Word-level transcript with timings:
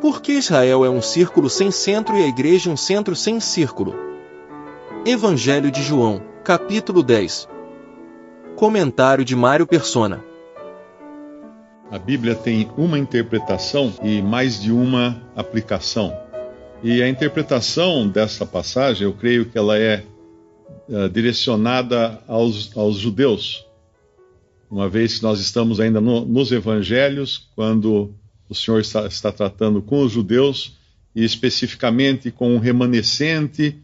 Por 0.00 0.22
que 0.22 0.32
Israel 0.32 0.82
é 0.82 0.88
um 0.88 1.02
círculo 1.02 1.50
sem 1.50 1.70
centro 1.70 2.16
e 2.16 2.24
a 2.24 2.26
igreja 2.26 2.70
um 2.70 2.76
centro 2.76 3.14
sem 3.14 3.38
círculo? 3.38 3.94
Evangelho 5.04 5.70
de 5.70 5.82
João, 5.82 6.22
capítulo 6.42 7.02
10. 7.02 7.46
Comentário 8.56 9.26
de 9.26 9.36
Mário 9.36 9.66
Persona. 9.66 10.24
A 11.90 11.98
Bíblia 11.98 12.34
tem 12.34 12.70
uma 12.78 12.98
interpretação 12.98 13.92
e 14.02 14.22
mais 14.22 14.58
de 14.58 14.72
uma 14.72 15.20
aplicação. 15.36 16.16
E 16.82 17.02
a 17.02 17.08
interpretação 17.08 18.08
dessa 18.08 18.46
passagem, 18.46 19.06
eu 19.06 19.12
creio 19.12 19.44
que 19.50 19.58
ela 19.58 19.78
é 19.78 20.02
uh, 20.88 21.10
direcionada 21.10 22.22
aos, 22.26 22.74
aos 22.74 22.96
judeus, 22.96 23.66
uma 24.70 24.88
vez 24.88 25.18
que 25.18 25.22
nós 25.24 25.40
estamos 25.40 25.78
ainda 25.78 26.00
no, 26.00 26.24
nos 26.24 26.52
evangelhos, 26.52 27.50
quando 27.54 28.14
o 28.50 28.54
Senhor 28.54 28.80
está, 28.80 29.06
está, 29.06 29.30
tratando 29.30 29.80
com 29.80 30.02
os 30.02 30.10
judeus 30.10 30.76
e 31.14 31.24
especificamente 31.24 32.32
com 32.32 32.52
um 32.52 32.58
remanescente 32.58 33.76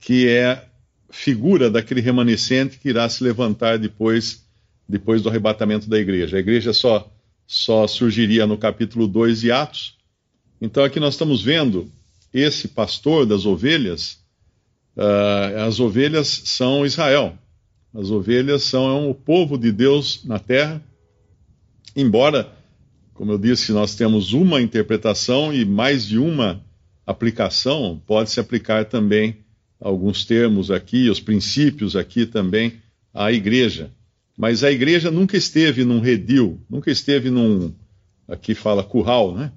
que 0.00 0.26
é 0.26 0.64
figura 1.10 1.70
daquele 1.70 2.00
remanescente 2.00 2.78
que 2.78 2.88
irá 2.88 3.06
se 3.06 3.22
levantar 3.22 3.78
depois, 3.78 4.42
depois 4.88 5.20
do 5.20 5.28
arrebatamento 5.28 5.90
da 5.90 5.98
igreja. 5.98 6.38
A 6.38 6.40
igreja 6.40 6.72
só, 6.72 7.12
só 7.46 7.86
surgiria 7.86 8.46
no 8.46 8.56
capítulo 8.56 9.06
2 9.06 9.42
de 9.42 9.52
Atos. 9.52 9.98
Então 10.58 10.82
aqui 10.82 10.98
nós 10.98 11.12
estamos 11.14 11.42
vendo 11.42 11.92
esse 12.32 12.68
pastor 12.68 13.26
das 13.26 13.44
ovelhas. 13.44 14.18
Uh, 14.96 15.66
as 15.66 15.78
ovelhas 15.80 16.28
são 16.46 16.86
Israel. 16.86 17.36
As 17.92 18.10
ovelhas 18.10 18.62
são 18.62 19.10
o 19.10 19.14
povo 19.14 19.58
de 19.58 19.70
Deus 19.70 20.24
na 20.24 20.38
terra, 20.38 20.82
embora, 21.94 22.50
como 23.14 23.30
eu 23.30 23.38
disse, 23.38 23.72
nós 23.72 23.94
temos 23.94 24.32
uma 24.32 24.60
interpretação 24.60 25.54
e 25.54 25.64
mais 25.64 26.04
de 26.04 26.18
uma 26.18 26.60
aplicação, 27.06 28.02
pode 28.04 28.30
se 28.30 28.40
aplicar 28.40 28.86
também 28.86 29.36
alguns 29.80 30.24
termos 30.24 30.70
aqui, 30.70 31.08
os 31.08 31.20
princípios 31.20 31.94
aqui 31.94 32.26
também 32.26 32.74
à 33.12 33.30
igreja. 33.32 33.92
Mas 34.36 34.64
a 34.64 34.72
igreja 34.72 35.12
nunca 35.12 35.36
esteve 35.36 35.84
num 35.84 36.00
redil, 36.00 36.60
nunca 36.68 36.90
esteve 36.90 37.30
num, 37.30 37.72
aqui 38.26 38.52
fala 38.54 38.82
curral, 38.82 39.32
né? 39.34 39.52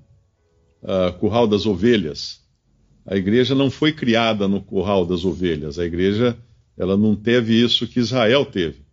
Uh, 0.83 1.11
curral 1.17 1.47
das 1.47 1.65
ovelhas. 1.65 2.39
A 3.05 3.17
igreja 3.17 3.55
não 3.55 3.71
foi 3.71 3.91
criada 3.91 4.47
no 4.47 4.61
curral 4.61 5.03
das 5.03 5.25
ovelhas. 5.25 5.79
A 5.79 5.85
igreja 5.85 6.37
ela 6.77 6.95
não 6.95 7.15
teve 7.15 7.59
isso 7.59 7.87
que 7.87 7.99
Israel 7.99 8.45
teve. 8.45 8.85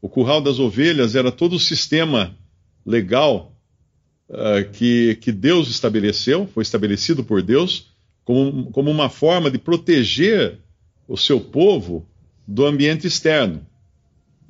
O 0.00 0.08
curral 0.08 0.40
das 0.40 0.58
ovelhas 0.58 1.14
era 1.14 1.30
todo 1.30 1.56
o 1.56 1.60
sistema 1.60 2.34
legal 2.86 3.57
uh, 4.28 4.68
que, 4.72 5.16
que 5.16 5.32
Deus 5.32 5.68
estabeleceu, 5.68 6.46
foi 6.46 6.62
estabelecido 6.62 7.24
por 7.24 7.42
Deus, 7.42 7.90
como, 8.24 8.70
como 8.70 8.90
uma 8.90 9.08
forma 9.08 9.50
de 9.50 9.58
proteger 9.58 10.58
o 11.06 11.16
seu 11.16 11.40
povo 11.40 12.06
do 12.46 12.66
ambiente 12.66 13.06
externo. 13.06 13.66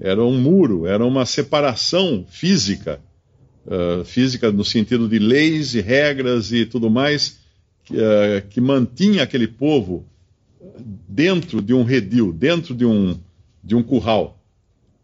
Era 0.01 0.23
um 0.23 0.41
muro, 0.41 0.87
era 0.87 1.05
uma 1.05 1.27
separação 1.27 2.25
física, 2.29 3.01
uh, 3.67 4.05
física 4.05 4.51
no 4.53 4.65
sentido 4.65 5.09
de 5.09 5.19
leis 5.19 5.75
e 5.75 5.81
regras 5.81 6.53
e 6.53 6.65
tudo 6.67 6.91
mais, 6.91 7.39
que, 7.85 7.95
uh, 7.95 8.47
que 8.49 8.61
mantinha 8.61 9.23
aquele 9.23 9.49
povo 9.49 10.05
dentro 11.09 11.63
de 11.63 11.73
um 11.75 11.83
redil, 11.83 12.33
dentro 12.33 12.75
de 12.75 12.85
um, 12.85 13.19
de 13.63 13.75
um 13.75 13.83
curral. 13.83 14.39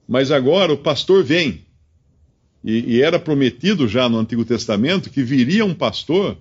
Mas 0.07 0.31
agora 0.31 0.73
o 0.73 0.79
pastor 0.79 1.25
vem. 1.25 1.64
E, 2.65 2.95
e, 2.95 3.03
era 3.03 3.19
prometido 3.19 3.87
já 3.87 4.09
no 4.09 4.19
Antigo 4.19 4.43
Testamento 4.43 5.11
que 5.11 5.23
viria 5.23 5.67
um 5.67 5.75
pastor 5.75 6.39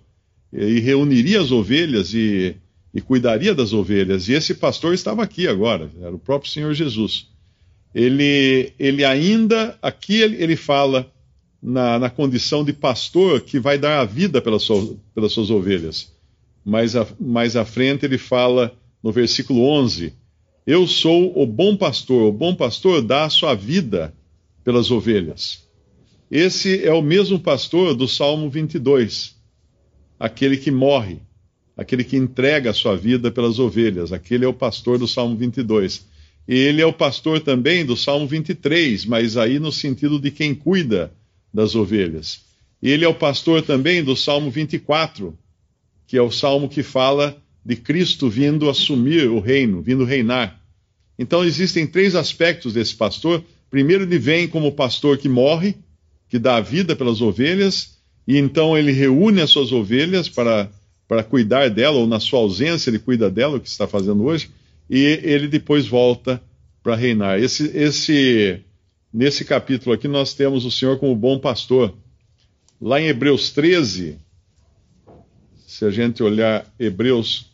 e, 0.54 0.64
e 0.64 0.80
reuniria 0.80 1.42
as 1.42 1.52
ovelhas 1.52 2.14
e, 2.14 2.56
e, 2.94 3.02
cuidaria 3.02 3.54
das 3.54 3.74
ovelhas. 3.74 4.30
E 4.30 4.34
esse 4.34 4.54
pastor 4.54 4.94
estava 4.94 5.22
aqui 5.22 5.50
agora, 5.50 5.92
era 6.02 6.16
o 6.16 6.20
próprio 6.20 6.50
Senhor 6.50 6.74
Jesus. 6.74 7.28
Ele, 7.94 8.72
ele 8.80 9.04
ainda, 9.04 9.78
aqui 9.82 10.22
ele, 10.22 10.42
ele 10.42 10.56
fala 10.56 11.12
na, 11.62 12.00
na, 12.00 12.10
condição 12.10 12.64
de 12.64 12.72
pastor 12.72 13.42
que 13.42 13.60
vai 13.60 13.78
dar 13.78 14.00
a 14.00 14.06
vida 14.06 14.42
pelas, 14.42 14.64
suas, 14.64 14.96
pelas 15.14 15.34
suas 15.34 15.50
ovelhas. 15.50 16.12
Mais, 16.64 16.96
a, 16.96 17.06
mais 17.20 17.58
à 17.58 17.66
frente 17.66 18.06
ele 18.06 18.18
fala 18.18 18.74
no 19.04 19.12
versículo 19.12 19.62
11: 19.68 20.14
Eu 20.66 20.88
sou 20.88 21.38
o 21.38 21.46
bom 21.46 21.76
pastor, 21.76 22.30
o 22.30 22.32
bom 22.32 22.56
pastor 22.56 23.02
dá 23.02 23.26
a 23.26 23.30
sua 23.30 23.54
vida 23.54 24.14
pelas 24.64 24.90
ovelhas. 24.90 25.63
Esse 26.36 26.84
é 26.84 26.92
o 26.92 27.04
mesmo 27.04 27.40
pastor 27.40 27.94
do 27.94 28.08
Salmo 28.08 28.50
22, 28.50 29.36
aquele 30.20 30.58
que 30.58 30.72
morre, 30.72 31.20
aquele 31.78 32.04
que 32.04 32.18
entrega 32.18 32.72
a 32.72 32.74
sua 32.74 32.98
vida 32.98 33.30
pelas 33.30 33.60
ovelhas, 33.60 34.12
aquele 34.12 34.44
é 34.44 34.48
o 34.48 34.54
pastor 34.54 34.98
do 34.98 35.08
Salmo 35.08 35.38
22. 35.38 36.08
E 36.48 36.56
ele 36.56 36.82
é 36.82 36.86
o 36.88 36.92
pastor 36.92 37.40
também 37.40 37.86
do 37.86 37.96
Salmo 37.96 38.26
23, 38.26 39.06
mas 39.06 39.38
aí 39.38 39.60
no 39.60 39.72
sentido 39.72 40.20
de 40.20 40.32
quem 40.32 40.56
cuida 40.56 41.14
das 41.54 41.76
ovelhas. 41.76 42.42
Ele 42.82 43.06
é 43.06 43.08
o 43.08 43.14
pastor 43.14 43.62
também 43.62 44.04
do 44.04 44.16
Salmo 44.16 44.50
24, 44.50 45.38
que 46.08 46.18
é 46.18 46.22
o 46.24 46.32
salmo 46.32 46.68
que 46.68 46.82
fala 46.82 47.38
de 47.64 47.76
Cristo 47.76 48.28
vindo 48.28 48.72
assumir 48.72 49.30
o 49.30 49.40
reino, 49.40 49.84
vindo 49.84 50.04
reinar. 50.04 50.60
Então 51.20 51.46
existem 51.46 51.86
três 51.86 52.16
aspectos 52.16 52.74
desse 52.74 52.96
pastor. 52.96 53.46
Primeiro, 53.70 54.04
ele 54.04 54.18
vem 54.18 54.48
como 54.48 54.72
pastor 54.72 55.20
que 55.20 55.30
morre, 55.30 55.76
que 56.34 56.40
dá 56.40 56.56
a 56.56 56.62
vida 56.62 56.96
pelas 56.96 57.22
ovelhas, 57.22 57.96
e 58.28 58.40
então 58.40 58.76
ele 58.76 58.92
reúne 58.92 59.40
as 59.40 59.52
suas 59.52 59.72
ovelhas 59.72 60.28
para, 60.28 60.68
para 61.08 61.24
cuidar 61.24 61.70
dela, 61.70 62.00
ou 62.00 62.08
na 62.08 62.20
sua 62.20 62.40
ausência 62.40 62.90
ele 62.90 62.98
cuida 62.98 63.30
dela, 63.30 63.58
o 63.58 63.60
que 63.60 63.68
está 63.68 63.88
fazendo 63.88 64.24
hoje, 64.24 64.50
e 64.90 64.98
ele 65.22 65.48
depois 65.48 65.86
volta 65.86 66.42
para 66.82 66.96
reinar. 66.96 67.40
Esse, 67.40 67.68
esse, 67.78 68.60
nesse 69.14 69.46
capítulo 69.46 69.94
aqui 69.94 70.08
nós 70.08 70.34
temos 70.34 70.66
o 70.66 70.72
Senhor 70.72 70.98
como 70.98 71.16
bom 71.16 71.38
pastor. 71.38 71.94
Lá 72.82 73.00
em 73.00 73.06
Hebreus 73.06 73.52
13, 73.52 74.18
se 75.68 75.86
a 75.86 75.92
gente 75.92 76.24
olhar 76.24 76.66
Hebreus 76.80 77.52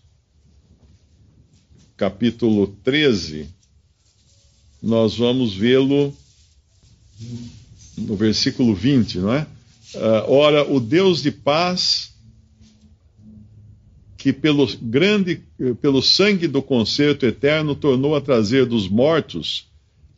capítulo 1.97 2.67
13, 2.81 3.45
nós 4.81 5.17
vamos 5.17 5.53
vê-lo 5.53 6.15
no 7.99 8.15
versículo 8.15 8.73
20, 8.73 9.19
não 9.19 9.33
é? 9.33 9.47
Uh, 9.95 10.31
ora, 10.31 10.71
o 10.71 10.79
Deus 10.79 11.21
de 11.21 11.31
paz, 11.31 12.13
que 14.17 14.31
pelo 14.33 14.67
grande, 14.81 15.41
pelo 15.81 16.01
sangue 16.01 16.47
do 16.47 16.61
concerto 16.61 17.25
eterno 17.25 17.73
tornou 17.73 18.15
a 18.15 18.21
trazer 18.21 18.65
dos 18.65 18.87
mortos 18.87 19.67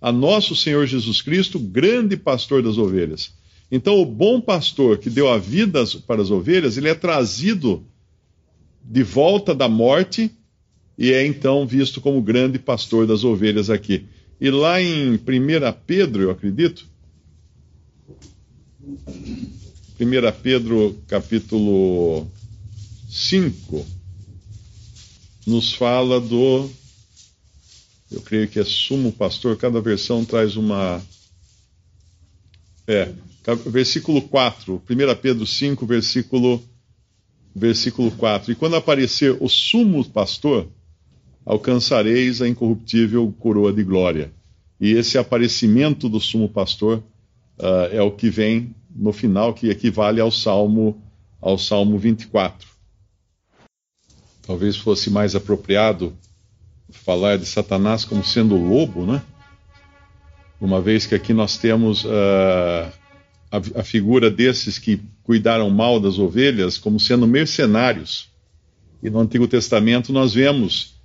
a 0.01 0.11
nosso 0.11 0.55
Senhor 0.55 0.87
Jesus 0.87 1.21
Cristo, 1.21 1.59
grande 1.59 2.17
pastor 2.17 2.63
das 2.63 2.77
ovelhas. 2.77 3.31
Então, 3.71 4.01
o 4.01 4.05
bom 4.05 4.41
pastor 4.41 4.97
que 4.97 5.09
deu 5.09 5.29
a 5.29 5.37
vida 5.37 5.83
para 6.07 6.21
as 6.21 6.31
ovelhas, 6.31 6.75
ele 6.75 6.89
é 6.89 6.95
trazido 6.95 7.85
de 8.83 9.03
volta 9.03 9.53
da 9.53 9.69
morte 9.69 10.31
e 10.97 11.13
é 11.13 11.25
então 11.25 11.65
visto 11.65 12.01
como 12.01 12.21
grande 12.21 12.59
pastor 12.59 13.07
das 13.07 13.23
ovelhas 13.23 13.69
aqui. 13.69 14.05
E 14.39 14.49
lá 14.49 14.81
em 14.81 15.13
1 15.13 15.19
Pedro, 15.85 16.23
eu 16.23 16.31
acredito, 16.31 16.85
1 18.83 20.41
Pedro 20.41 20.97
capítulo 21.07 22.27
5, 23.07 23.85
nos 25.45 25.73
fala 25.73 26.19
do, 26.19 26.67
eu 28.11 28.21
creio 28.21 28.47
que 28.47 28.59
é 28.59 28.63
sumo 28.63 29.11
pastor, 29.11 29.55
cada 29.57 29.79
versão 29.79 30.25
traz 30.25 30.55
uma. 30.55 31.01
É, 32.87 33.13
versículo 33.67 34.23
4, 34.23 34.81
1 34.89 35.15
Pedro 35.21 35.45
5, 35.45 35.85
versículo, 35.85 36.63
versículo 37.55 38.09
4. 38.11 38.51
E 38.51 38.55
quando 38.55 38.75
aparecer 38.75 39.37
o 39.39 39.47
sumo 39.47 40.03
pastor, 40.09 40.67
alcançareis 41.45 42.41
a 42.41 42.47
incorruptível 42.47 43.31
coroa 43.39 43.71
de 43.71 43.83
glória. 43.83 44.31
E 44.79 44.93
esse 44.93 45.17
aparecimento 45.17 46.09
do 46.09 46.19
sumo 46.19 46.49
pastor 46.49 47.03
uh, 47.59 47.85
é 47.91 48.01
o 48.01 48.11
que 48.11 48.29
vem 48.29 48.75
no 48.95 49.13
final, 49.13 49.53
que 49.53 49.69
equivale 49.69 50.19
ao 50.19 50.31
Salmo, 50.31 51.01
ao 51.41 51.57
Salmo 51.57 51.97
24. 51.97 52.67
Talvez 54.41 54.75
fosse 54.75 55.09
mais 55.09 55.35
apropriado 55.35 56.15
falar 56.91 57.37
de 57.37 57.45
Satanás 57.45 58.03
como 58.03 58.23
sendo 58.23 58.55
o 58.55 58.67
lobo, 58.67 59.05
né? 59.05 59.21
Uma 60.59 60.81
vez 60.81 61.05
que 61.05 61.15
aqui 61.15 61.33
nós 61.33 61.57
temos 61.57 62.03
uh, 62.03 62.91
a, 63.51 63.79
a 63.79 63.83
figura 63.83 64.29
desses 64.29 64.77
que 64.77 65.01
cuidaram 65.23 65.69
mal 65.69 65.99
das 65.99 66.19
ovelhas 66.19 66.77
como 66.77 66.99
sendo 66.99 67.25
mercenários. 67.25 68.29
E 69.01 69.09
no 69.09 69.19
Antigo 69.19 69.47
Testamento 69.47 70.13
nós 70.13 70.33
vemos 70.33 70.95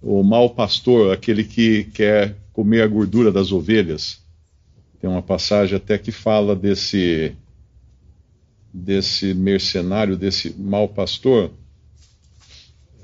o 0.00 0.22
mau 0.22 0.50
pastor, 0.50 1.12
aquele 1.12 1.44
que 1.44 1.84
quer 1.84 2.36
comer 2.52 2.82
a 2.82 2.86
gordura 2.86 3.30
das 3.30 3.52
ovelhas. 3.52 4.21
Tem 5.02 5.10
uma 5.10 5.20
passagem 5.20 5.76
até 5.76 5.98
que 5.98 6.12
fala 6.12 6.54
desse 6.54 7.34
desse 8.72 9.34
mercenário, 9.34 10.16
desse 10.16 10.54
mau 10.56 10.88
pastor. 10.88 11.50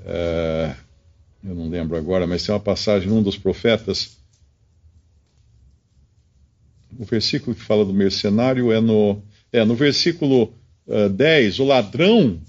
É, 0.05 0.75
eu 1.43 1.53
não 1.53 1.67
lembro 1.67 1.97
agora, 1.97 2.25
mas 2.25 2.45
tem 2.45 2.55
uma 2.55 2.59
passagem 2.61 3.09
num 3.09 3.21
dos 3.21 3.37
profetas. 3.37 4.17
O 6.97 7.03
versículo 7.03 7.53
que 7.53 7.61
fala 7.61 7.83
do 7.83 7.93
mercenário 7.93 8.71
é 8.71 8.79
no, 8.79 9.21
é, 9.51 9.65
no 9.65 9.75
versículo 9.75 10.53
uh, 10.87 11.09
10: 11.09 11.59
O 11.59 11.65
ladrão 11.65 12.39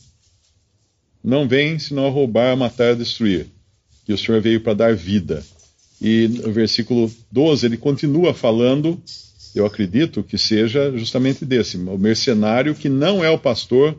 não 1.25 1.49
vem 1.49 1.77
senão 1.77 2.07
a 2.07 2.11
roubar, 2.11 2.57
matar 2.57 2.95
destruir. 2.95 3.49
Que 4.07 4.13
o 4.13 4.19
Senhor 4.19 4.41
veio 4.41 4.61
para 4.61 4.75
dar 4.75 4.95
vida. 4.95 5.45
E 6.01 6.29
no 6.29 6.53
versículo 6.53 7.13
12 7.33 7.67
ele 7.67 7.77
continua 7.77 8.33
falando, 8.33 8.97
eu 9.55 9.67
acredito 9.67 10.23
que 10.23 10.39
seja 10.39 10.97
justamente 10.97 11.45
desse: 11.45 11.77
o 11.77 11.99
mercenário 11.99 12.75
que 12.75 12.89
não 12.89 13.25
é 13.25 13.31
o 13.31 13.39
pastor, 13.39 13.97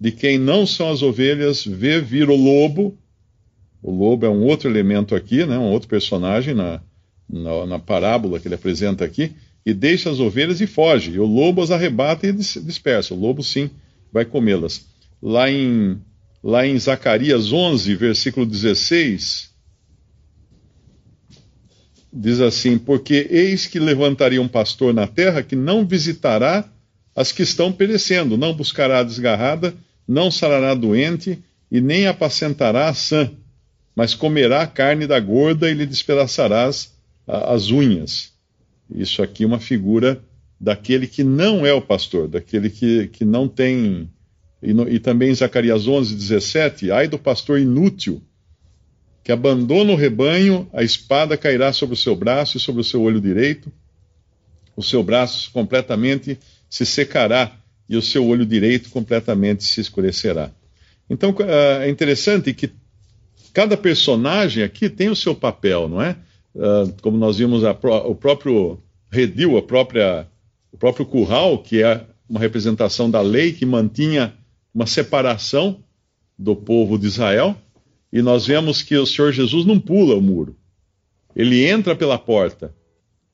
de 0.00 0.10
quem 0.10 0.38
não 0.38 0.66
são 0.66 0.90
as 0.90 1.02
ovelhas, 1.02 1.64
vê 1.64 2.00
vir 2.00 2.28
o 2.28 2.36
lobo 2.36 2.98
o 3.82 3.90
lobo 3.90 4.24
é 4.24 4.30
um 4.30 4.44
outro 4.44 4.70
elemento 4.70 5.14
aqui, 5.14 5.44
né, 5.44 5.58
um 5.58 5.70
outro 5.70 5.88
personagem 5.88 6.54
na, 6.54 6.80
na, 7.28 7.66
na 7.66 7.78
parábola 7.78 8.38
que 8.38 8.46
ele 8.46 8.54
apresenta 8.54 9.04
aqui, 9.04 9.32
e 9.66 9.74
deixa 9.74 10.08
as 10.08 10.20
ovelhas 10.20 10.60
e 10.60 10.66
foge. 10.66 11.12
E 11.12 11.18
o 11.18 11.26
lobo 11.26 11.60
as 11.60 11.70
arrebata 11.70 12.26
e 12.26 12.32
dispersa. 12.32 13.12
O 13.12 13.18
lobo, 13.18 13.42
sim, 13.42 13.70
vai 14.12 14.24
comê-las. 14.24 14.86
Lá 15.20 15.50
em, 15.50 16.00
lá 16.42 16.66
em 16.66 16.78
Zacarias 16.78 17.52
11, 17.52 17.94
versículo 17.96 18.46
16, 18.46 19.51
diz 22.12 22.40
assim: 22.40 22.78
Porque 22.78 23.26
eis 23.30 23.66
que 23.66 23.78
levantaria 23.78 24.42
um 24.42 24.48
pastor 24.48 24.92
na 24.92 25.06
terra 25.06 25.42
que 25.42 25.56
não 25.56 25.86
visitará 25.86 26.68
as 27.14 27.32
que 27.32 27.42
estão 27.42 27.72
perecendo, 27.72 28.36
não 28.36 28.54
buscará 28.54 29.00
a 29.00 29.04
desgarrada, 29.04 29.74
não 30.06 30.30
sarará 30.30 30.74
doente 30.74 31.38
e 31.70 31.80
nem 31.80 32.06
apacentará 32.06 32.88
a 32.88 32.94
sã 32.94 33.30
mas 33.94 34.14
comerá 34.14 34.62
a 34.62 34.66
carne 34.66 35.06
da 35.06 35.20
gorda 35.20 35.70
e 35.70 35.74
lhe 35.74 35.86
despedaçarás 35.86 36.92
as 37.26 37.70
unhas. 37.70 38.32
Isso 38.90 39.22
aqui 39.22 39.44
é 39.44 39.46
uma 39.46 39.60
figura 39.60 40.22
daquele 40.58 41.06
que 41.06 41.22
não 41.22 41.66
é 41.66 41.72
o 41.72 41.82
pastor, 41.82 42.28
daquele 42.28 42.70
que, 42.70 43.08
que 43.08 43.24
não 43.24 43.48
tem. 43.48 44.10
E, 44.62 44.72
no, 44.72 44.88
e 44.88 44.98
também 44.98 45.30
em 45.30 45.34
Zacarias 45.34 45.86
11, 45.86 46.14
17: 46.14 46.90
ai 46.90 47.08
do 47.08 47.18
pastor 47.18 47.58
inútil, 47.58 48.22
que 49.22 49.32
abandona 49.32 49.92
o 49.92 49.96
rebanho, 49.96 50.68
a 50.72 50.82
espada 50.82 51.36
cairá 51.36 51.72
sobre 51.72 51.94
o 51.94 51.98
seu 51.98 52.16
braço 52.16 52.56
e 52.56 52.60
sobre 52.60 52.80
o 52.80 52.84
seu 52.84 53.02
olho 53.02 53.20
direito, 53.20 53.72
o 54.76 54.82
seu 54.82 55.02
braço 55.02 55.50
completamente 55.52 56.38
se 56.68 56.84
secará 56.84 57.52
e 57.88 57.96
o 57.96 58.02
seu 58.02 58.26
olho 58.26 58.46
direito 58.46 58.90
completamente 58.90 59.64
se 59.64 59.80
escurecerá. 59.80 60.50
Então 61.08 61.34
é 61.40 61.88
interessante 61.88 62.52
que 62.54 62.70
Cada 63.52 63.76
personagem 63.76 64.64
aqui 64.64 64.88
tem 64.88 65.10
o 65.10 65.16
seu 65.16 65.34
papel, 65.34 65.88
não 65.88 66.00
é? 66.00 66.16
Uh, 66.54 66.92
como 67.02 67.18
nós 67.18 67.36
vimos 67.38 67.62
o 67.62 68.14
próprio 68.14 68.78
redil, 69.10 69.58
a 69.58 69.62
própria, 69.62 70.26
o 70.72 70.78
próprio 70.78 71.04
curral, 71.04 71.58
que 71.58 71.82
é 71.82 72.06
uma 72.28 72.40
representação 72.40 73.10
da 73.10 73.20
lei 73.20 73.52
que 73.52 73.66
mantinha 73.66 74.34
uma 74.74 74.86
separação 74.86 75.80
do 76.38 76.56
povo 76.56 76.98
de 76.98 77.06
Israel, 77.06 77.54
e 78.12 78.20
nós 78.20 78.46
vemos 78.46 78.82
que 78.82 78.96
o 78.96 79.06
Senhor 79.06 79.32
Jesus 79.32 79.64
não 79.64 79.80
pula 79.80 80.14
o 80.14 80.20
muro. 80.20 80.56
Ele 81.34 81.64
entra 81.64 81.96
pela 81.96 82.18
porta, 82.18 82.74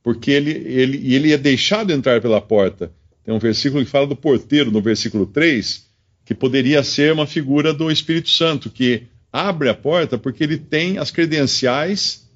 porque 0.02 0.30
ele, 0.30 0.50
ele, 0.50 1.14
ele 1.14 1.32
é 1.32 1.36
deixado 1.36 1.92
entrar 1.92 2.20
pela 2.20 2.40
porta. 2.40 2.92
Tem 3.24 3.34
um 3.34 3.38
versículo 3.38 3.84
que 3.84 3.90
fala 3.90 4.06
do 4.06 4.14
porteiro, 4.14 4.70
no 4.70 4.80
versículo 4.80 5.26
3, 5.26 5.86
que 6.24 6.34
poderia 6.34 6.82
ser 6.82 7.12
uma 7.12 7.26
figura 7.26 7.74
do 7.74 7.90
Espírito 7.90 8.30
Santo, 8.30 8.70
que 8.70 9.02
abre 9.32 9.68
a 9.68 9.74
porta 9.74 10.16
porque 10.16 10.44
ele 10.44 10.56
tem 10.56 10.98
as 10.98 11.10
credenciais 11.10 12.28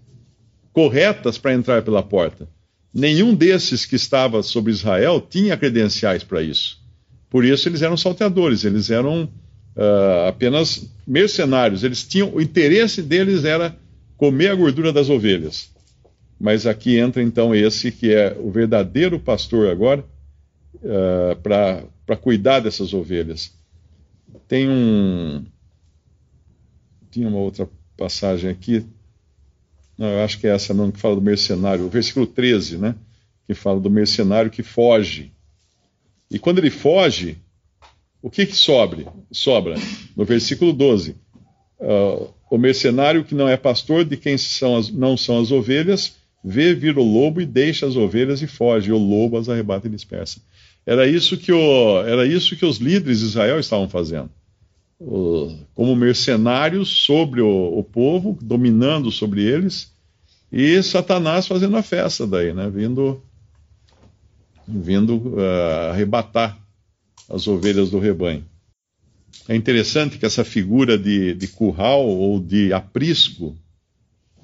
corretas 0.72 1.38
para 1.38 1.54
entrar 1.54 1.82
pela 1.82 2.02
porta. 2.02 2.48
Nenhum 2.92 3.34
desses 3.34 3.86
que 3.86 3.96
estava 3.96 4.42
sobre 4.42 4.72
Israel 4.72 5.20
tinha 5.20 5.56
credenciais 5.56 6.24
para 6.24 6.42
isso. 6.42 6.80
Por 7.30 7.44
isso 7.44 7.68
eles 7.68 7.80
eram 7.80 7.96
salteadores, 7.96 8.64
eles 8.64 8.90
eram 8.90 9.30
uh, 9.76 10.28
apenas 10.28 10.90
mercenários. 11.06 11.84
Eles 11.84 12.04
tinham 12.04 12.34
o 12.34 12.40
interesse 12.40 13.02
deles 13.02 13.44
era 13.44 13.76
comer 14.16 14.48
a 14.48 14.54
gordura 14.54 14.92
das 14.92 15.08
ovelhas. 15.08 15.70
Mas 16.38 16.66
aqui 16.66 16.98
entra 16.98 17.22
então 17.22 17.54
esse 17.54 17.92
que 17.92 18.12
é 18.12 18.36
o 18.38 18.50
verdadeiro 18.50 19.18
pastor 19.18 19.70
agora 19.70 20.04
uh, 20.76 21.36
para 21.42 22.16
cuidar 22.16 22.60
dessas 22.60 22.92
ovelhas. 22.92 23.52
Tem 24.48 24.68
um, 24.68 25.44
tinha 27.10 27.28
uma 27.28 27.38
outra 27.38 27.68
passagem 27.96 28.50
aqui, 28.50 28.84
não, 29.96 30.08
eu 30.08 30.24
acho 30.24 30.38
que 30.38 30.46
é 30.46 30.50
essa 30.50 30.72
não, 30.74 30.90
que 30.90 30.98
fala 30.98 31.14
do 31.14 31.22
mercenário, 31.22 31.84
o 31.84 31.90
versículo 31.90 32.26
13, 32.26 32.78
né? 32.78 32.94
Que 33.46 33.54
fala 33.54 33.78
do 33.78 33.90
mercenário 33.90 34.50
que 34.50 34.62
foge. 34.62 35.32
E 36.30 36.38
quando 36.38 36.58
ele 36.58 36.70
foge, 36.70 37.38
o 38.22 38.30
que 38.30 38.46
que 38.46 38.56
sobre? 38.56 39.06
sobra? 39.30 39.74
No 40.16 40.24
versículo 40.24 40.72
12. 40.72 41.10
Uh, 41.10 41.16
ah, 41.80 42.28
o 42.50 42.58
mercenário 42.58 43.24
que 43.24 43.34
não 43.34 43.48
é 43.48 43.56
pastor, 43.56 44.04
de 44.04 44.16
quem 44.16 44.38
são 44.38 44.76
as, 44.76 44.90
não 44.90 45.16
são 45.16 45.40
as 45.40 45.50
ovelhas, 45.50 46.14
vê 46.44 46.74
vir 46.74 46.96
o 46.96 47.02
lobo 47.02 47.40
e 47.40 47.46
deixa 47.46 47.86
as 47.86 47.96
ovelhas 47.96 48.40
e 48.40 48.46
foge. 48.46 48.90
E 48.90 48.92
o 48.92 48.98
lobo 48.98 49.36
as 49.36 49.48
arrebata 49.48 49.88
e 49.88 49.90
dispersa. 49.90 50.40
Era 50.86 51.06
isso 51.06 51.36
que, 51.36 51.52
o, 51.52 52.02
era 52.02 52.26
isso 52.26 52.56
que 52.56 52.64
os 52.64 52.78
líderes 52.78 53.20
de 53.20 53.26
Israel 53.26 53.58
estavam 53.58 53.88
fazendo 53.88 54.30
como 55.74 55.96
mercenários 55.96 56.88
sobre 56.88 57.40
o, 57.40 57.78
o, 57.78 57.82
povo, 57.82 58.38
dominando 58.40 59.10
sobre 59.10 59.42
eles, 59.42 59.92
e 60.50 60.80
Satanás 60.82 61.46
fazendo 61.46 61.76
a 61.76 61.82
festa 61.82 62.26
daí, 62.26 62.52
né? 62.52 62.70
Vindo, 62.70 63.22
vindo 64.66 65.16
uh, 65.16 65.90
arrebatar 65.90 66.58
as 67.28 67.46
ovelhas 67.46 67.90
do 67.90 67.98
rebanho. 67.98 68.44
É 69.48 69.56
interessante 69.56 70.18
que 70.18 70.26
essa 70.26 70.44
figura 70.44 70.98
de, 70.98 71.34
de 71.34 71.48
curral 71.48 72.06
ou 72.06 72.38
de 72.38 72.72
aprisco 72.72 73.56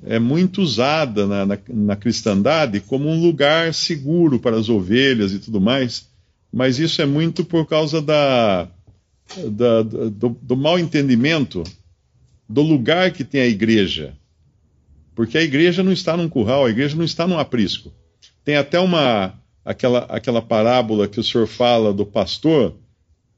é 0.05 0.19
muito 0.19 0.63
usada 0.63 1.27
na, 1.27 1.45
na, 1.45 1.59
na 1.69 1.97
cristandade 1.97 2.81
como 2.81 3.09
um 3.09 3.21
lugar 3.21 3.75
seguro 3.75 4.39
para 4.39 4.57
as 4.57 4.69
ovelhas 4.69 5.33
e 5.33 5.39
tudo 5.39 5.61
mais, 5.61 6.09
mas 6.53 6.79
isso 6.79 7.03
é 7.03 7.07
muito 7.07 7.45
por 7.45 7.67
causa 7.67 8.01
da, 8.01 8.69
da, 9.51 9.83
do, 9.83 10.31
do 10.41 10.57
mal 10.57 10.79
entendimento 10.79 11.63
do 12.49 12.63
lugar 12.63 13.13
que 13.13 13.25
tem 13.25 13.41
a 13.41 13.47
igreja. 13.47 14.15
Porque 15.15 15.37
a 15.37 15.43
igreja 15.43 15.83
não 15.83 15.93
está 15.93 16.17
num 16.17 16.29
curral, 16.29 16.65
a 16.65 16.71
igreja 16.71 16.97
não 16.97 17.05
está 17.05 17.27
num 17.27 17.39
aprisco. 17.39 17.93
Tem 18.45 18.57
até 18.57 18.79
uma 18.79 19.35
aquela, 19.71 20.01
aquela 20.09 20.43
parábola 20.43 21.09
que 21.09 21.21
o 21.21 21.25
senhor 21.25 21.47
fala 21.47 21.93
do 21.93 22.07
pastor, 22.07 22.75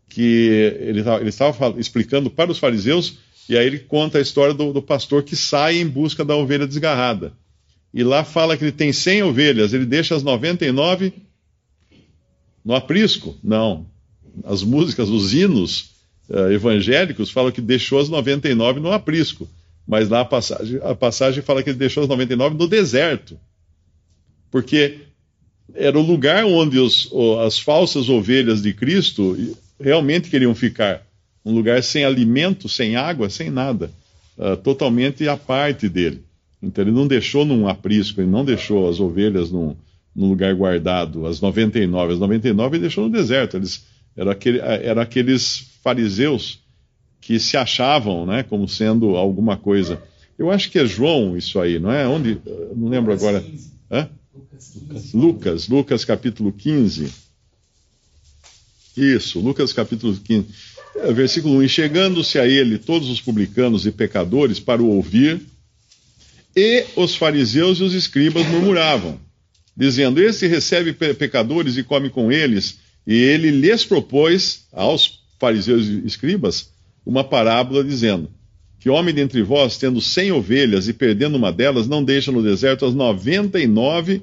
que 0.09 0.77
ele, 0.81 1.01
ele 1.01 1.29
estava 1.29 1.79
explicando 1.79 2.31
para 2.31 2.51
os 2.51 2.59
fariseus, 2.59 3.19
e 3.49 3.57
aí 3.57 3.67
ele 3.67 3.79
conta 3.79 4.19
a 4.19 4.21
história 4.21 4.55
do, 4.55 4.73
do 4.73 4.83
pastor 4.83 5.23
que 5.23 5.37
sai 5.37 5.79
em 5.79 5.87
busca 5.87 6.25
da 6.25 6.37
ovelha 6.37 6.67
desgarrada. 6.67 7.33
E 7.93 8.05
lá 8.05 8.25
fala 8.25 8.57
que 8.57 8.65
ele 8.65 8.73
tem 8.73 8.93
100 8.93 9.25
ovelhas, 9.25 9.73
ele 9.73 9.87
deixa 9.87 10.15
as 10.15 10.23
99 10.23 11.13
no 12.65 12.75
aprisco? 12.75 13.37
Não 13.43 13.87
as 14.45 14.63
músicas, 14.63 15.09
os 15.09 15.35
hinos 15.35 15.91
uh, 16.29 16.51
evangélicos 16.53 17.31
falam 17.31 17.53
que 17.53 17.61
deixou 17.61 17.99
as 17.99 18.09
99 18.09 18.81
no 18.81 18.93
aprisco, 18.93 19.49
mas 19.87 20.09
lá 20.09 20.21
a 20.21 20.25
passagem, 20.25 20.81
a 20.83 20.95
passagem 20.95 21.43
fala 21.43 21.63
que 21.63 21.71
ele 21.71 21.79
deixou 21.79 22.03
as 22.03 22.09
99 22.09 22.57
no 22.57 22.69
deserto, 22.69 23.39
porque 24.51 24.99
era 25.75 25.99
o 25.99 26.03
lugar 26.03 26.45
onde 26.45 26.79
os, 26.79 27.11
as 27.45 27.59
falsas 27.59 28.09
ovelhas 28.09 28.63
de 28.63 28.73
Cristo 28.73 29.37
realmente 29.81 30.31
queriam 30.31 30.55
ficar, 30.55 31.03
um 31.45 31.53
lugar 31.55 31.83
sem 31.83 32.05
alimento, 32.05 32.69
sem 32.69 32.97
água, 32.97 33.31
sem 33.31 33.51
nada, 33.51 33.91
uh, 34.39 34.57
totalmente 34.57 35.27
à 35.29 35.37
parte 35.37 35.89
dele. 35.89 36.23
Então 36.63 36.85
ele 36.85 36.91
não 36.91 37.07
deixou 37.07 37.45
num 37.45 37.67
aprisco, 37.67 38.21
ele 38.21 38.31
não 38.31 38.45
deixou 38.45 38.89
as 38.89 39.01
ovelhas 39.01 39.51
num, 39.51 39.75
num 40.15 40.29
lugar 40.29 40.55
guardado, 40.55 41.27
as 41.27 41.41
99, 41.41 42.13
as 42.13 42.19
99 42.19 42.77
ele 42.77 42.83
deixou 42.83 43.05
no 43.05 43.11
deserto. 43.11 43.57
Eles 43.57 43.87
era, 44.17 44.33
aquele, 44.33 44.59
era 44.59 45.03
aqueles 45.03 45.71
fariseus 45.83 46.59
que 47.21 47.39
se 47.39 47.57
achavam 47.57 48.27
né, 48.27 48.43
como 48.43 48.69
sendo 48.69 49.17
alguma 49.17 49.57
coisa. 49.57 50.03
Eu 50.39 50.51
acho 50.51 50.71
que 50.71 50.79
é 50.79 50.87
João 50.87 51.37
isso 51.37 51.61
aí, 51.61 51.79
não 51.79 51.93
é? 51.93 52.07
Onde? 52.07 52.39
Não 52.75 52.89
lembro 52.89 53.13
agora. 53.13 53.45
Hã? 53.91 54.09
Lucas, 55.13 55.69
Lucas, 55.69 56.05
capítulo 56.05 56.53
15. 56.53 57.13
Isso, 58.97 59.41
Lucas 59.41 59.73
capítulo 59.73 60.17
15. 60.17 60.47
É, 60.97 61.13
versículo 61.13 61.57
1: 61.57 61.63
E 61.63 61.69
chegando-se 61.69 62.39
a 62.39 62.47
ele 62.47 62.79
todos 62.79 63.09
os 63.09 63.21
publicanos 63.21 63.87
e 63.87 63.93
pecadores 63.93 64.61
para 64.61 64.83
o 64.83 64.89
ouvir, 64.89 65.41
e 66.55 66.85
os 66.97 67.15
fariseus 67.15 67.79
e 67.79 67.83
os 67.83 67.95
escribas 67.95 68.47
murmuravam, 68.47 69.21
dizendo: 69.77 70.23
Esse 70.23 70.47
recebe 70.47 70.93
pecadores 70.93 71.77
e 71.77 71.83
come 71.83 72.11
com 72.11 72.31
eles. 72.31 72.79
E 73.07 73.15
ele 73.15 73.51
lhes 73.51 73.85
propôs 73.85 74.67
aos 74.73 75.21
fariseus 75.39 75.87
e 75.87 76.07
escribas 76.07 76.71
uma 77.05 77.25
parábola 77.25 77.83
dizendo: 77.83 78.31
Que 78.81 78.89
homem 78.89 79.15
dentre 79.15 79.43
vós, 79.43 79.77
tendo 79.77 80.01
cem 80.01 80.33
ovelhas 80.33 80.89
e 80.89 80.95
perdendo 80.95 81.37
uma 81.37 81.53
delas, 81.53 81.87
não 81.87 82.03
deixa 82.03 82.33
no 82.33 82.43
deserto 82.43 82.87
as 82.87 82.95
noventa 82.95 83.61
e 83.61 83.67
nove 83.67 84.23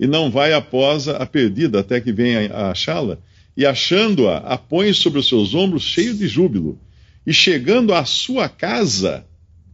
e 0.00 0.06
não 0.06 0.30
vai 0.30 0.54
após 0.54 1.06
a 1.06 1.26
perdida 1.26 1.80
até 1.80 2.00
que 2.00 2.10
venha 2.10 2.50
a 2.50 2.70
achá-la? 2.70 3.18
E 3.54 3.66
achando-a, 3.66 4.38
a 4.38 4.56
põe 4.56 4.94
sobre 4.94 5.18
os 5.18 5.28
seus 5.28 5.54
ombros, 5.54 5.82
cheio 5.82 6.14
de 6.14 6.26
júbilo. 6.26 6.78
E 7.26 7.34
chegando 7.34 7.92
à 7.92 8.06
sua 8.06 8.48
casa, 8.48 9.26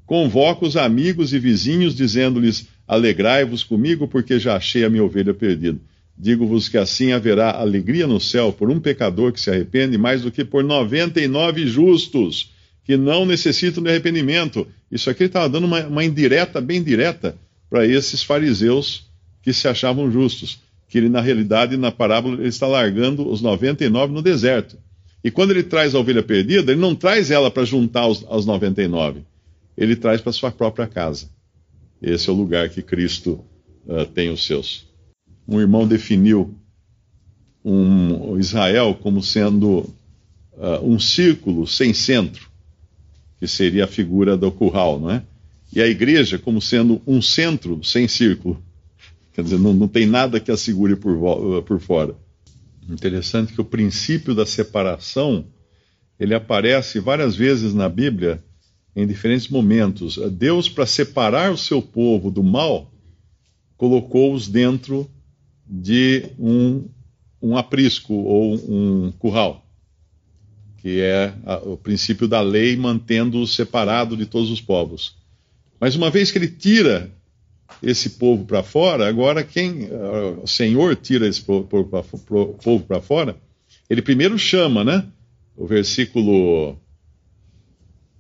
convoca 0.05 0.67
os 0.67 0.77
amigos 0.77 1.33
e 1.33 1.39
vizinhos, 1.39 1.95
dizendo-lhes: 1.95 2.67
Alegrai-vos 2.89 3.63
comigo, 3.63 4.09
porque 4.09 4.41
já 4.41 4.57
achei 4.57 4.85
a 4.85 4.91
minha 4.91 5.05
ovelha 5.05 5.33
perdida. 5.33 5.79
Digo-vos 6.19 6.69
que 6.69 6.79
assim 6.79 7.13
haverá 7.13 7.53
alegria 7.53 8.09
no 8.09 8.19
céu 8.19 8.53
por 8.53 8.71
um 8.71 8.81
pecador 8.81 9.33
que 9.33 9.41
se 9.41 9.51
arrepende, 9.51 9.97
mais 9.97 10.23
do 10.23 10.33
que 10.33 10.45
por 10.45 10.65
99 10.65 11.65
justos 11.69 12.56
que 12.87 12.97
não 12.97 13.27
necessitam 13.27 13.83
de 13.83 13.91
arrependimento. 13.91 14.67
Isso 14.91 15.11
aqui 15.11 15.25
ele 15.25 15.29
estava 15.29 15.49
dando 15.49 15.65
uma, 15.65 15.87
uma 15.87 16.05
indireta, 16.05 16.61
bem 16.61 16.83
direta, 16.83 17.37
para 17.69 17.87
esses 17.87 18.23
fariseus 18.23 19.05
que 19.43 19.53
se 19.53 19.69
achavam 19.69 20.11
justos. 20.11 20.61
Que 20.89 20.99
ele, 20.99 21.09
na 21.09 21.21
realidade, 21.21 21.77
na 21.77 21.93
parábola, 21.93 22.37
ele 22.37 22.49
está 22.49 22.67
largando 22.67 23.29
os 23.29 23.43
99 23.43 24.13
no 24.13 24.23
deserto. 24.23 24.79
E 25.23 25.31
quando 25.31 25.51
ele 25.51 25.65
traz 25.65 25.95
a 25.95 25.99
ovelha 25.99 26.23
perdida, 26.23 26.73
ele 26.73 26.81
não 26.81 26.95
traz 26.95 27.31
ela 27.31 27.51
para 27.51 27.65
juntar 27.65 28.03
aos, 28.03 28.25
aos 28.29 28.47
99. 28.47 29.23
Ele 29.77 29.97
traz 29.97 30.21
para 30.21 30.33
sua 30.33 30.53
própria 30.53 30.87
casa. 30.87 31.29
Esse 32.01 32.31
é 32.31 32.33
o 32.33 32.37
lugar 32.37 32.69
que 32.69 32.81
Cristo 32.81 33.45
uh, 33.85 34.07
tem 34.07 34.31
os 34.31 34.47
seus 34.47 34.87
um 35.49 35.61
irmão 35.61 35.87
definiu 35.87 36.55
um, 37.65 38.39
Israel 38.39 38.95
como 38.95 39.23
sendo 39.23 39.79
uh, 40.55 40.83
um 40.83 40.99
círculo 40.99 41.67
sem 41.67 41.95
centro, 41.95 42.46
que 43.39 43.47
seria 43.47 43.85
a 43.85 43.89
figura 43.89 44.37
do 44.37 44.51
curral, 44.51 44.99
não 44.99 45.11
é? 45.11 45.23
E 45.75 45.81
a 45.81 45.87
igreja 45.87 46.39
como 46.39 46.61
sendo 46.61 47.03
um 47.07 47.21
centro 47.21 47.83
sem 47.83 48.09
círculo. 48.09 48.63
Quer 49.35 49.43
dizer, 49.43 49.59
não, 49.59 49.75
não 49.75 49.89
tem 49.89 50.07
nada 50.07 50.41
que 50.41 50.51
a 50.51 50.57
segure 50.57 50.97
por, 50.97 51.63
por 51.63 51.81
fora. 51.81 52.15
Interessante 52.89 53.53
que 53.53 53.61
o 53.61 53.65
princípio 53.65 54.35
da 54.35 54.47
separação 54.47 55.45
ele 56.19 56.35
aparece 56.35 56.99
várias 56.99 57.37
vezes 57.37 57.75
na 57.75 57.89
Bíblia 57.89 58.43
em 58.95 59.07
diferentes 59.07 59.49
momentos. 59.49 60.17
Deus, 60.33 60.69
para 60.69 60.87
separar 60.87 61.53
o 61.53 61.59
seu 61.59 61.83
povo 61.83 62.31
do 62.31 62.43
mal, 62.43 62.91
colocou-os 63.77 64.49
dentro 64.49 65.11
de 65.67 66.31
um, 66.39 66.89
um 67.43 67.57
aprisco 67.57 68.15
ou 68.15 68.55
um 68.55 69.13
curral, 69.19 69.66
que 70.87 71.01
é 71.01 71.35
a, 71.45 71.57
o 71.57 71.77
princípio 71.77 72.29
da 72.29 72.41
lei 72.41 72.77
mantendo-o 72.77 73.45
separado 73.45 74.17
de 74.17 74.25
todos 74.25 74.53
os 74.53 74.61
povos. 74.61 75.17
Mas 75.81 75.97
uma 75.97 76.11
vez 76.11 76.31
que 76.31 76.39
ele 76.39 76.47
tira 76.47 77.11
esse 77.83 78.11
povo 78.11 78.45
para 78.45 78.63
fora, 78.63 79.09
agora 79.09 79.43
quem 79.43 79.87
uh, 79.87 80.45
o 80.45 80.47
Senhor 80.47 80.95
tira 80.95 81.27
esse 81.27 81.43
povo 81.43 82.85
para 82.87 83.03
fora, 83.03 83.37
ele 83.91 84.01
primeiro 84.01 84.39
chama, 84.39 84.85
né? 84.85 85.05
O 85.57 85.67
versículo 85.67 86.79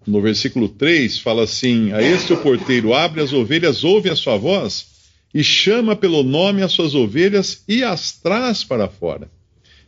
no 0.05 0.21
versículo 0.21 0.69
3 0.69 1.21
fala 1.21 1.45
assim: 1.45 1.93
A 1.93 2.03
este 2.03 2.33
o 2.33 2.43
porteiro 2.43 2.93
abre 2.93 3.21
as 3.23 3.33
ovelhas, 3.33 3.85
ouve 3.85 4.11
a 4.11 4.17
sua 4.17 4.37
voz 4.37 4.89
e 5.33 5.45
chama 5.45 5.95
pelo 5.95 6.25
nome 6.25 6.63
as 6.63 6.73
suas 6.73 6.97
ovelhas 6.97 7.63
e 7.69 7.85
as 7.85 8.11
traz 8.11 8.65
para 8.65 8.89
fora. 8.89 9.31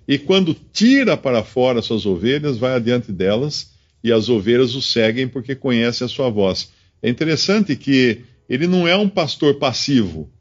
E 0.09 0.17
quando 0.17 0.57
tira 0.73 1.19
para 1.19 1.45
fora 1.45 1.81
as 1.81 1.85
suas 1.85 2.07
ovelhas, 2.07 2.57
vai 2.57 2.73
adiante 2.73 3.13
delas, 3.13 3.73
e 4.03 4.11
as 4.11 4.31
ovelhas 4.31 4.75
o 4.75 4.81
seguem 4.81 5.29
porque 5.29 5.55
conhecem 5.55 6.07
a 6.07 6.09
sua 6.09 6.31
voz. 6.31 6.71
É 7.03 7.11
interessante 7.11 7.77
que 7.77 8.23
ele 8.49 8.67
não 8.67 8.89
é 8.89 8.97
um 8.97 9.09
pastor 9.09 9.57
passivo, 9.57 10.33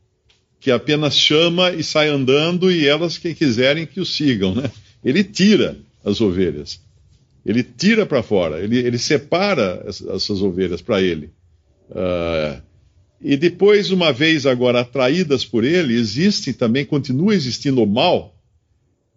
que 0.57 0.71
apenas 0.71 1.17
chama 1.17 1.71
e 1.71 1.83
sai 1.83 2.07
andando 2.07 2.71
e 2.71 2.87
elas 2.87 3.17
que 3.17 3.35
quiserem 3.35 3.85
que 3.85 3.99
o 3.99 4.05
sigam, 4.05 4.55
né? 4.55 4.71
Ele 5.03 5.21
tira 5.21 5.77
as 6.03 6.21
ovelhas. 6.21 6.79
Ele 7.45 7.61
tira 7.61 8.05
para 8.05 8.23
fora, 8.23 8.61
ele, 8.61 8.77
ele 8.77 8.97
separa 8.97 9.83
essas 9.85 10.41
ovelhas 10.41 10.81
para 10.81 11.01
ele. 11.01 11.29
Uh, 11.89 12.61
e 13.21 13.35
depois, 13.35 13.91
uma 13.91 14.13
vez 14.13 14.45
agora 14.45 14.81
atraídas 14.81 15.43
por 15.43 15.63
ele, 15.63 15.93
existe 15.93 16.53
também, 16.53 16.85
continua 16.85 17.35
existindo 17.35 17.81
o 17.81 17.87
mal, 17.87 18.36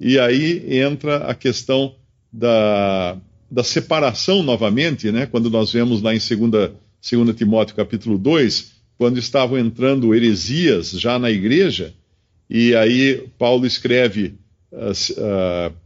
e 0.01 0.19
aí 0.19 0.79
entra 0.81 1.19
a 1.19 1.35
questão 1.35 1.95
da, 2.33 3.19
da 3.51 3.63
separação 3.63 4.43
novamente, 4.43 5.13
né? 5.13 5.27
quando 5.27 5.51
nós 5.51 5.71
vemos 5.71 6.01
lá 6.01 6.15
em 6.15 6.19
2, 6.19 6.71
2 7.11 7.37
Timóteo 7.37 7.77
capítulo 7.77 8.17
2, 8.17 8.73
quando 8.97 9.19
estavam 9.19 9.59
entrando 9.59 10.15
heresias 10.15 10.91
já 10.93 11.19
na 11.19 11.31
igreja, 11.31 11.93
e 12.49 12.75
aí 12.75 13.29
Paulo 13.39 13.67
escreve: 13.67 14.35
uh, 14.73 15.71
uh, 15.71 15.77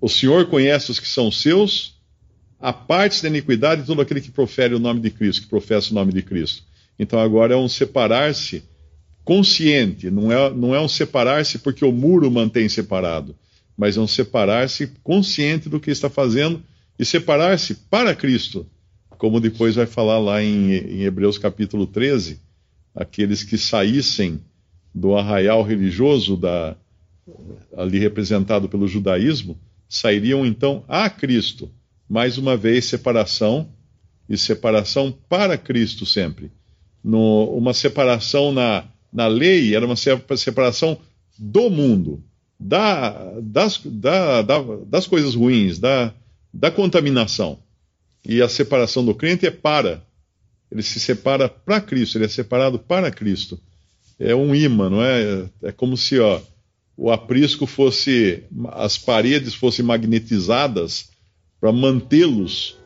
O 0.00 0.08
Senhor 0.08 0.46
conhece 0.46 0.90
os 0.90 0.98
que 0.98 1.08
são 1.08 1.30
seus, 1.30 2.00
a 2.58 2.72
parte 2.72 3.22
da 3.22 3.28
iniquidade 3.28 3.82
de 3.82 3.86
todo 3.86 4.00
aquele 4.00 4.20
que 4.20 4.30
profere 4.30 4.74
o 4.74 4.78
nome 4.78 5.00
de 5.00 5.10
Cristo, 5.10 5.42
que 5.42 5.48
professa 5.48 5.90
o 5.90 5.94
nome 5.94 6.12
de 6.12 6.22
Cristo. 6.22 6.64
Então 6.98 7.18
agora 7.18 7.54
é 7.54 7.56
um 7.56 7.68
separar-se 7.68 8.64
consciente, 9.26 10.08
não 10.08 10.30
é, 10.30 10.54
não 10.54 10.72
é 10.72 10.80
um 10.80 10.86
separar-se 10.86 11.58
porque 11.58 11.84
o 11.84 11.90
muro 11.90 12.30
mantém 12.30 12.68
separado, 12.68 13.36
mas 13.76 13.96
é 13.96 14.00
um 14.00 14.06
separar-se 14.06 14.86
consciente 15.02 15.68
do 15.68 15.80
que 15.80 15.90
está 15.90 16.08
fazendo 16.08 16.62
e 16.96 17.04
separar-se 17.04 17.74
para 17.90 18.14
Cristo, 18.14 18.64
como 19.18 19.40
depois 19.40 19.74
vai 19.74 19.84
falar 19.84 20.20
lá 20.20 20.40
em, 20.40 20.72
em 20.72 21.02
Hebreus 21.02 21.38
capítulo 21.38 21.88
13, 21.88 22.40
aqueles 22.94 23.42
que 23.42 23.58
saíssem 23.58 24.40
do 24.94 25.16
arraial 25.16 25.62
religioso 25.64 26.36
da, 26.36 26.76
ali 27.76 27.98
representado 27.98 28.68
pelo 28.68 28.86
judaísmo, 28.86 29.58
sairiam 29.88 30.46
então 30.46 30.84
a 30.86 31.10
Cristo. 31.10 31.68
Mais 32.08 32.38
uma 32.38 32.56
vez, 32.56 32.84
separação 32.84 33.68
e 34.28 34.38
separação 34.38 35.12
para 35.28 35.58
Cristo 35.58 36.06
sempre 36.06 36.50
no, 37.06 37.56
uma 37.56 37.72
separação 37.72 38.50
na, 38.50 38.84
na 39.16 39.26
lei, 39.28 39.74
era 39.74 39.86
uma 39.86 39.96
separação 39.96 40.98
do 41.38 41.70
mundo, 41.70 42.22
da, 42.60 43.32
das, 43.40 43.80
da, 43.82 44.42
da, 44.42 44.62
das 44.86 45.06
coisas 45.06 45.34
ruins, 45.34 45.78
da, 45.78 46.12
da 46.52 46.70
contaminação. 46.70 47.58
E 48.22 48.42
a 48.42 48.48
separação 48.48 49.02
do 49.02 49.14
crente 49.14 49.46
é 49.46 49.50
para. 49.50 50.02
Ele 50.70 50.82
se 50.82 51.00
separa 51.00 51.48
para 51.48 51.80
Cristo, 51.80 52.18
ele 52.18 52.26
é 52.26 52.28
separado 52.28 52.78
para 52.78 53.10
Cristo. 53.10 53.58
É 54.18 54.34
um 54.34 54.54
imã, 54.54 54.90
não 54.90 55.02
é? 55.02 55.46
É 55.62 55.72
como 55.72 55.96
se 55.96 56.18
ó, 56.18 56.38
o 56.94 57.10
aprisco 57.10 57.66
fosse, 57.66 58.42
as 58.72 58.98
paredes 58.98 59.54
fossem 59.54 59.82
magnetizadas 59.82 61.08
para 61.58 61.72
mantê-los 61.72 62.76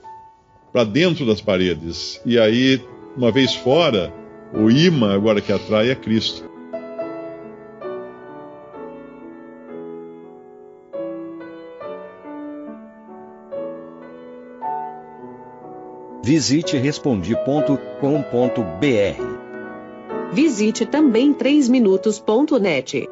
para 0.72 0.84
dentro 0.84 1.26
das 1.26 1.40
paredes. 1.40 2.20
E 2.24 2.38
aí 2.38 2.80
uma 3.16 3.32
vez 3.32 3.52
fora, 3.52 4.12
o 4.52 4.70
imã 4.70 5.14
agora 5.14 5.40
que 5.40 5.52
atrai 5.52 5.90
é 5.90 5.94
Cristo. 5.94 6.48
Visite 16.22 16.76
respondi.com.br. 16.76 19.40
Visite 20.32 20.86
também 20.86 21.34
3minutos.net. 21.34 23.08